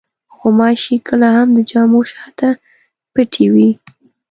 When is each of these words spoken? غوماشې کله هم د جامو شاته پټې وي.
غوماشې 0.37 0.95
کله 1.07 1.27
هم 1.35 1.47
د 1.57 1.59
جامو 1.69 2.01
شاته 2.11 2.49
پټې 3.13 3.45
وي. 3.53 3.69